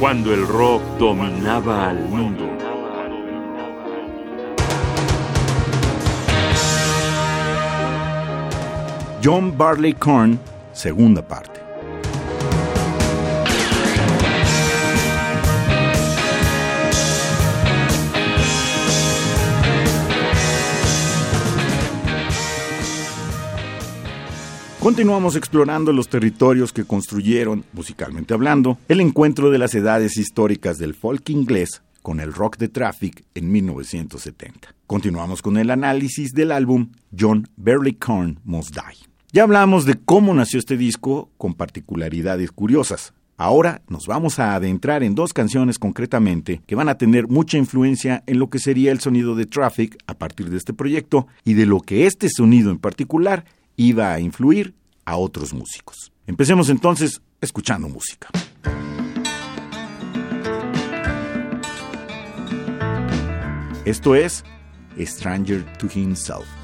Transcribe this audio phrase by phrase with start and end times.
[0.00, 2.48] cuando el rock dominaba al mundo.
[9.22, 10.40] John Barley Corn,
[10.72, 11.49] segunda parte.
[24.90, 30.94] Continuamos explorando los territorios que construyeron, musicalmente hablando, el encuentro de las edades históricas del
[30.94, 34.74] folk inglés con el rock de Traffic en 1970.
[34.88, 39.06] Continuamos con el análisis del álbum John Barleycorn Must Die.
[39.30, 43.14] Ya hablamos de cómo nació este disco con particularidades curiosas.
[43.36, 48.24] Ahora nos vamos a adentrar en dos canciones concretamente que van a tener mucha influencia
[48.26, 51.66] en lo que sería el sonido de Traffic a partir de este proyecto y de
[51.66, 53.44] lo que este sonido en particular
[53.76, 54.74] iba a influir
[55.10, 56.12] a otros músicos.
[56.26, 58.28] Empecemos entonces escuchando música.
[63.84, 64.44] Esto es
[64.98, 66.59] Stranger to Himself.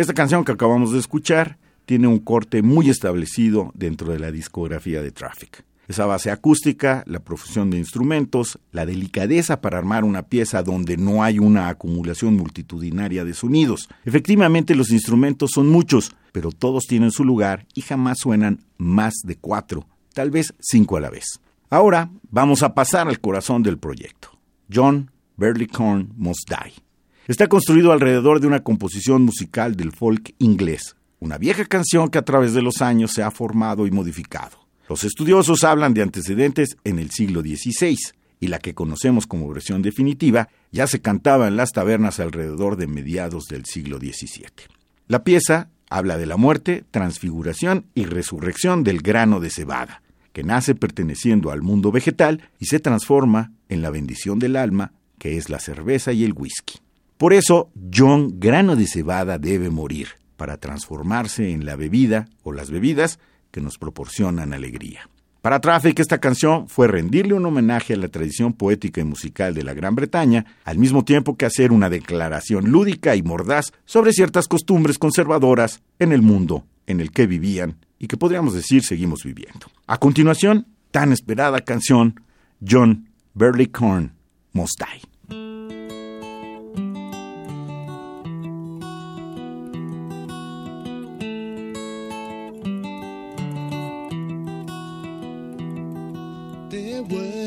[0.00, 5.02] Esta canción que acabamos de escuchar tiene un corte muy establecido dentro de la discografía
[5.02, 5.62] de Traffic.
[5.88, 11.22] esa base acústica, la profusión de instrumentos, la delicadeza para armar una pieza donde no
[11.22, 13.90] hay una acumulación multitudinaria de sonidos.
[14.06, 19.36] Efectivamente, los instrumentos son muchos, pero todos tienen su lugar y jamás suenan más de
[19.36, 21.40] cuatro, tal vez cinco a la vez.
[21.68, 24.30] Ahora vamos a pasar al corazón del proyecto.
[24.72, 26.89] John Barleycorn Must Die.
[27.30, 32.24] Está construido alrededor de una composición musical del folk inglés, una vieja canción que a
[32.24, 34.58] través de los años se ha formado y modificado.
[34.88, 37.96] Los estudiosos hablan de antecedentes en el siglo XVI,
[38.40, 42.88] y la que conocemos como versión definitiva ya se cantaba en las tabernas alrededor de
[42.88, 44.66] mediados del siglo XVII.
[45.06, 50.74] La pieza habla de la muerte, transfiguración y resurrección del grano de cebada, que nace
[50.74, 55.60] perteneciendo al mundo vegetal y se transforma en la bendición del alma, que es la
[55.60, 56.80] cerveza y el whisky.
[57.20, 60.08] Por eso, John Grano de Cebada debe morir,
[60.38, 63.18] para transformarse en la bebida o las bebidas
[63.50, 65.06] que nos proporcionan alegría.
[65.42, 69.64] Para Traffic esta canción fue rendirle un homenaje a la tradición poética y musical de
[69.64, 74.48] la Gran Bretaña, al mismo tiempo que hacer una declaración lúdica y mordaz sobre ciertas
[74.48, 79.66] costumbres conservadoras en el mundo en el que vivían y que podríamos decir seguimos viviendo.
[79.86, 82.22] A continuación, tan esperada canción,
[82.66, 83.10] John
[97.08, 97.39] Words.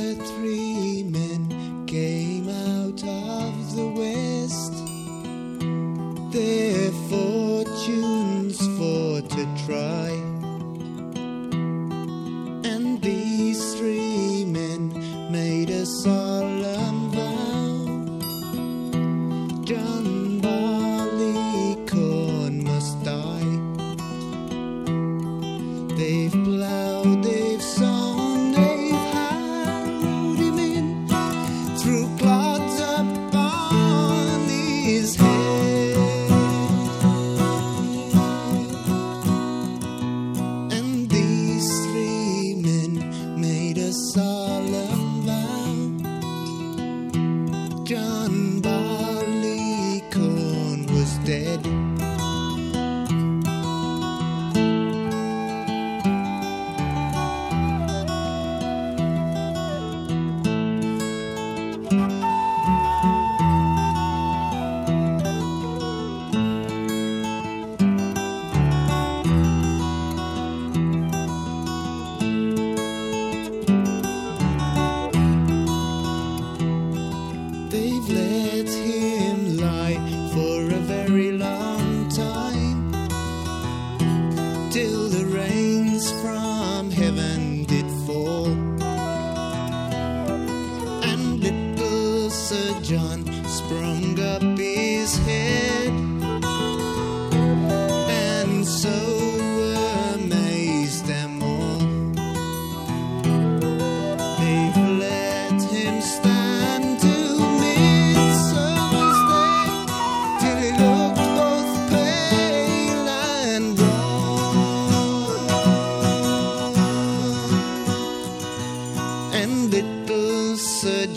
[92.83, 94.43] John sprung up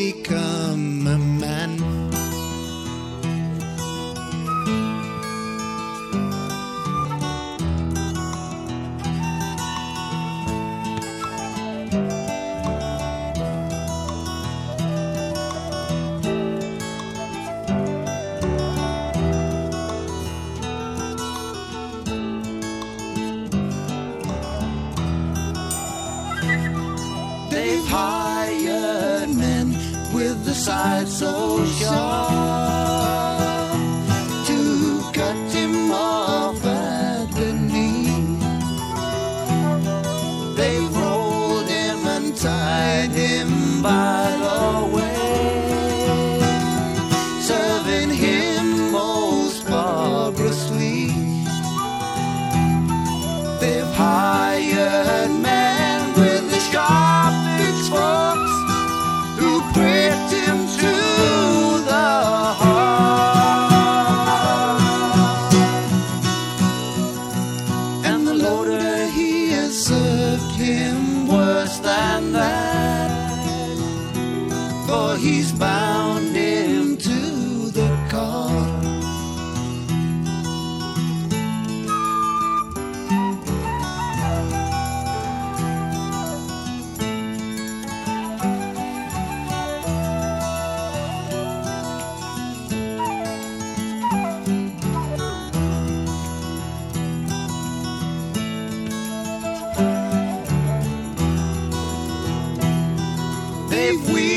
[30.96, 31.35] lights up.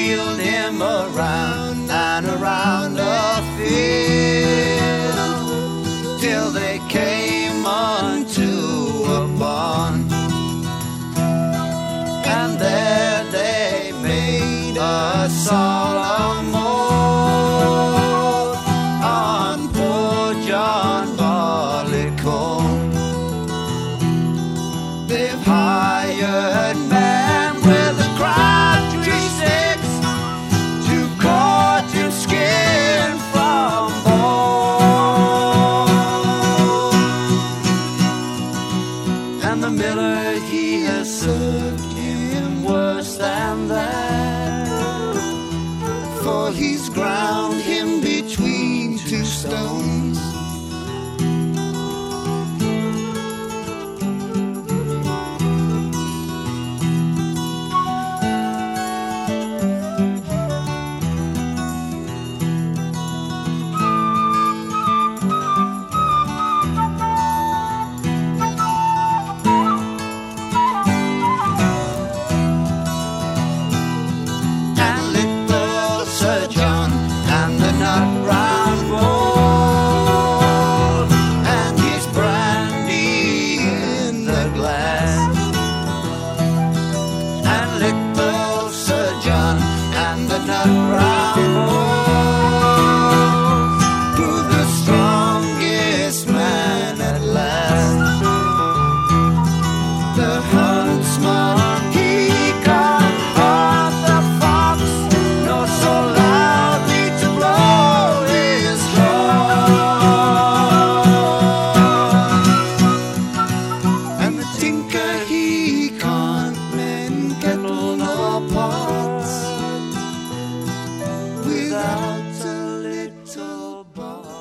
[0.09, 5.13] wheeled him around and around the field
[6.19, 10.07] till they came unto a barn.
[12.25, 17.77] And there they made a solemn oath
[19.03, 22.89] on poor John Barleycorn.
[25.07, 25.43] They've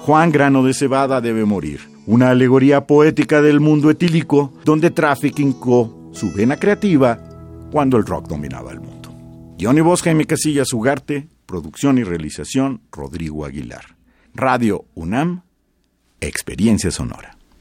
[0.08, 1.80] Juan Grano de Cebada debe morir.
[2.06, 7.18] Una alegoría poética del mundo etílico donde Traffic incó su vena creativa
[7.70, 9.14] cuando el rock dominaba el mundo.
[9.60, 13.98] Johnny Voz, Jaime Casillas Ugarte, producción y realización, Rodrigo Aguilar.
[14.32, 15.42] Radio UNAM,
[16.22, 17.37] Experiencia Sonora.